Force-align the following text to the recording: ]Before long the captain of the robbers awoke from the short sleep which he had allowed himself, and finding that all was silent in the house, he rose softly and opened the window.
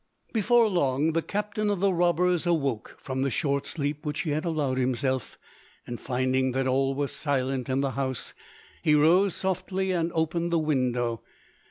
]Before 0.33 0.67
long 0.67 1.11
the 1.13 1.21
captain 1.21 1.69
of 1.69 1.79
the 1.79 1.93
robbers 1.93 2.47
awoke 2.47 2.95
from 2.99 3.21
the 3.21 3.29
short 3.29 3.67
sleep 3.67 4.03
which 4.03 4.21
he 4.21 4.31
had 4.31 4.45
allowed 4.45 4.79
himself, 4.79 5.37
and 5.85 6.01
finding 6.01 6.53
that 6.53 6.65
all 6.67 6.95
was 6.95 7.11
silent 7.11 7.69
in 7.69 7.81
the 7.81 7.91
house, 7.91 8.33
he 8.81 8.95
rose 8.95 9.35
softly 9.35 9.91
and 9.91 10.11
opened 10.15 10.51
the 10.51 10.57
window. 10.57 11.21